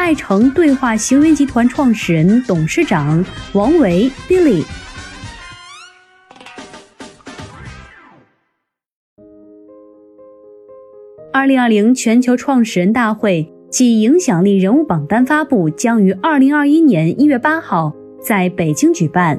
[0.00, 4.64] 爱诚对话行云集团创始人、董事长王维 Billy。
[11.30, 19.38] 二零二零全球创始人大会暨影响力人物榜单发布将于二零二一年一月八号在北京举办。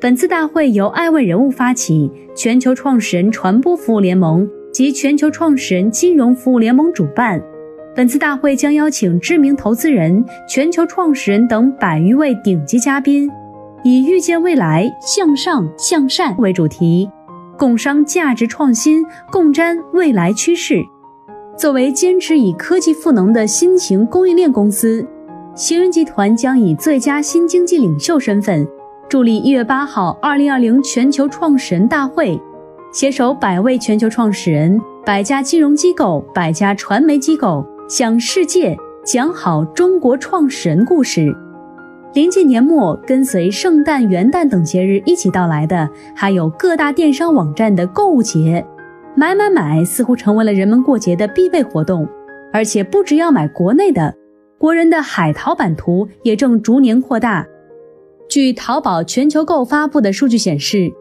[0.00, 7.40] 本次大会由爱问人物发起，全球创始人传播服务联盟及全球创始人金融服务联盟主办。
[7.96, 13.28] 本次大会将邀请知名投资人、全球创始人等百余位顶级嘉宾，
[13.82, 17.10] 以“预见未来，向上向善”为主题，
[17.58, 20.80] 共商价值创新，共瞻未来趋势。
[21.56, 25.04] 作为坚持以科技赋能的新型供应链公司，
[25.56, 28.66] 行云集团将以最佳新经济领袖身份，
[29.08, 32.40] 助力一月八号二零二零全球创始人大会，
[32.92, 37.66] 携手百位全球创始人、百家金融机构、百家传媒机构。
[37.90, 41.36] 向世界讲好中国创始人故事。
[42.14, 48.64] 临近年末，跟随圣诞、元旦等节日一起到来的，还有各大电商网站的购物节。
[49.16, 52.08] 买买买似乎成为了人们过节的必备活动，
[52.52, 54.14] 而且不只要买国内的，
[54.56, 57.44] 国人的海淘版图也正逐年扩大。
[58.28, 60.92] 据淘宝全球购发布的数据显示，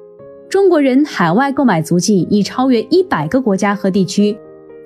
[0.50, 4.36] 中国人海外购买足迹已超越一百个国家和地区。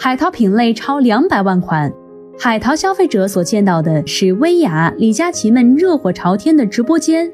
[0.03, 1.89] 海淘品类超两百万款，
[2.37, 7.31] 海淘消费者所见到的是薇娅、李佳琦们热火朝天的直播间，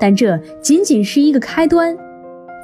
[0.00, 1.96] 但这仅仅是一个开端。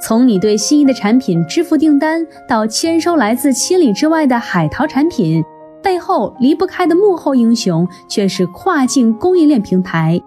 [0.03, 5.41] 从你对心仪的产品支付订单，到签收来自千里之外的海淘产品，
[5.81, 10.21] 背后离不开的幕后英雄却是跨境供应链平台。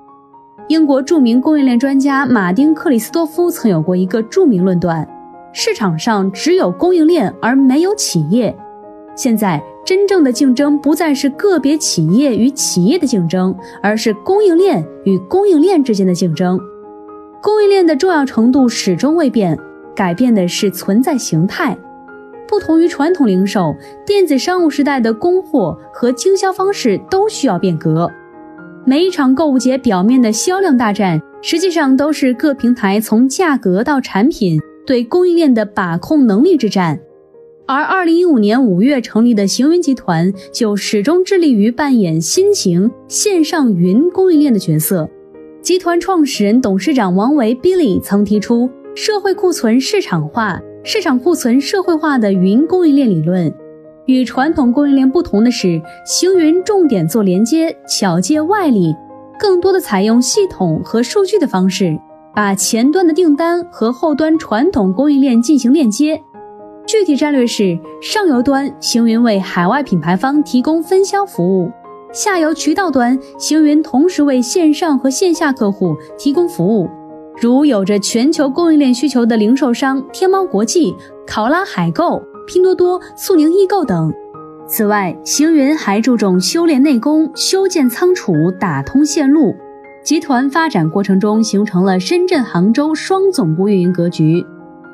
[0.68, 5.06] 英国著名供应链专家马丁·克里斯多夫曾有过一个著名论断：
[5.52, 8.56] 市场上只有供应链，而没有企业。
[9.18, 13.52] 现在真正的竞争不再是个别企业与企业的竞争，
[13.82, 16.56] 而是供应链与供应链之间的竞争。
[17.42, 19.58] 供应链的重要程度始终未变，
[19.96, 21.76] 改变的是存在形态。
[22.46, 23.74] 不同于传统零售，
[24.06, 28.08] 电子商务时代的供货和经销方式都需要变革。
[28.86, 37.00] 每一场购物节表面的销量大战，实际上都是各平台从价格到产品对供应链的把控能力之战。
[37.70, 45.06] 而二零一五年五月成立的行云集团，就始终致力于扮演新型线上云供应链的角色。
[45.60, 53.52] 集团创始人、董事长王维 Billy 曾提出“社会库存市场化，市场库存社会化”的云供应链理论。
[54.06, 58.94] 与传统供应链不同的是，行云重点做连接，巧借外力，
[59.38, 61.98] 更多的采用系统和数据的方式，
[62.34, 66.18] 把前端的订单和后端传统供应链进行链接。
[66.88, 71.70] 具体战略是：上游端行云为海外品牌方提供分销服务；
[72.14, 76.88] 下游渠道端行云同时为线上和线下客户提供服务，
[77.38, 80.94] 如有着全球供应链需求的零售商天猫国际、
[81.26, 84.10] 考拉海购、拼多多、苏宁易购等。
[84.66, 89.54] 此外，行云还注重修炼内功、修建仓储、打通线路。
[90.02, 94.42] 集团发展过程中形成了深圳、杭州双总部运营格局。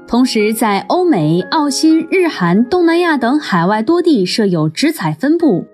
[0.06, 5.64] 同时，在欧美、澳新、日韩、东南亚等海外多地设有直采分部，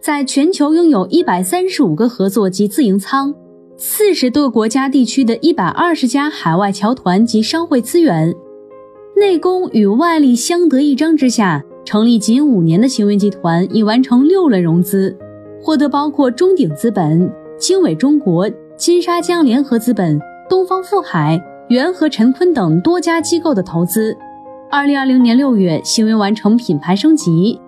[0.00, 3.32] 在全球拥有一百三十五个合作及自营仓，
[3.76, 8.34] 四十多个国家地区的一百二十家海外侨团及商会资源，
[9.16, 15.16] 内功与外力相得益彰之下，成立仅五年的行云集团已完成六轮融资，
[15.62, 21.40] 获得包括中鼎资本、经纬中国、金沙江联合资本、东方富海。
[21.68, 24.16] 元和陈坤等多家机构的投资。
[24.70, 27.58] 二零二零年六月，行云完成品牌升级，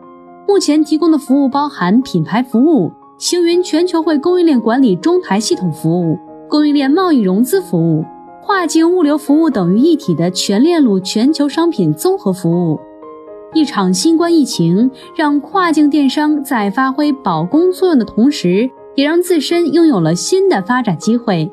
[0.47, 8.05] 目前提供的服务包含品牌服务、星云全球会供应链管理中台系统服务、供应链贸易融资服务、
[8.43, 12.79] 跨境物流服务等于一体的全链路全球商品综合服务。
[13.55, 21.51] 一场新冠疫情让跨境电商在发挥保供作用的同时，也让自身拥有了新的发展机会。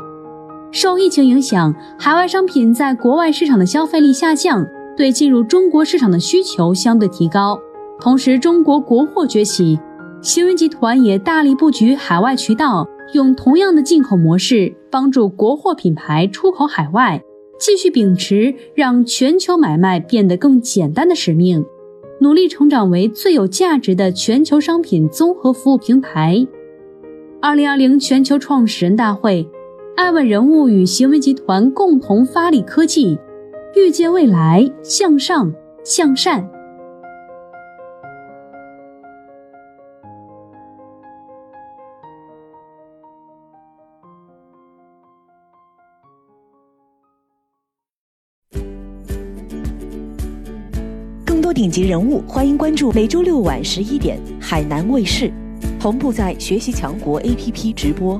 [0.74, 4.68] 受疫情影响，海外商品在国外市场的消费力下降，
[4.98, 7.60] 对进入中国市场的需求相对提高。
[8.02, 9.80] 同时，中国国货崛起，
[10.20, 17.22] 行云集团也大力布局海外渠道，用同样的进口模式帮助国货品牌出口海外，
[17.60, 21.64] 继续秉持让全球买卖变得更简单的使命，
[22.20, 26.48] 努力成长为最有价值的全球商品综合服务平台。
[27.40, 29.48] 二零二零全球创始人大会，
[29.96, 33.18] 爱问人物与行为集团共同发力科技，
[33.76, 35.54] 预见未来，向上
[35.86, 36.50] 向善。
[51.24, 55.32] 更多顶级人物，欢迎关注每周六晚十一点海南卫视。
[55.80, 58.20] 同步在学习强国 APP 直播，